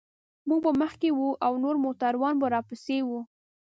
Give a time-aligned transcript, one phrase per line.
[0.47, 3.09] موږ به مخکې وو او نور موټران به راپسې و.